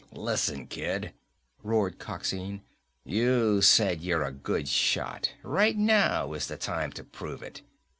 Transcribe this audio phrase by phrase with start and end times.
[0.13, 1.13] "Listen, Kid!"
[1.61, 2.63] roared Coxine.
[3.05, 5.33] "You said you're a good shot.
[5.43, 7.61] Right now is the time to prove it.